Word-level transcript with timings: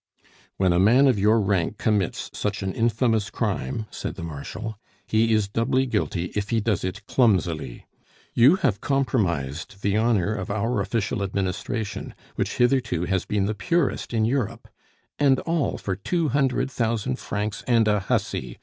"When 0.57 0.73
a 0.73 0.79
man 0.79 1.05
of 1.07 1.19
your 1.19 1.39
rank 1.39 1.77
commits 1.77 2.31
such 2.33 2.63
an 2.63 2.73
infamous 2.73 3.29
crime," 3.29 3.85
said 3.91 4.15
the 4.15 4.23
Marshal, 4.23 4.75
"he 5.05 5.31
is 5.31 5.47
doubly 5.47 5.85
guilty 5.85 6.31
if 6.33 6.49
he 6.49 6.59
does 6.59 6.83
it 6.83 7.05
clumsily. 7.05 7.85
You 8.33 8.55
have 8.55 8.81
compromised 8.81 9.83
the 9.83 9.97
honor 9.97 10.33
of 10.33 10.49
our 10.49 10.81
official 10.81 11.21
administration, 11.21 12.15
which 12.33 12.57
hitherto 12.57 13.03
has 13.05 13.25
been 13.25 13.45
the 13.45 13.53
purest 13.53 14.11
in 14.11 14.25
Europe! 14.25 14.67
And 15.19 15.39
all 15.41 15.77
for 15.77 15.95
two 15.95 16.29
hundred 16.29 16.71
thousand 16.71 17.19
francs 17.19 17.63
and 17.67 17.87
a 17.87 17.99
hussy!" 17.99 18.57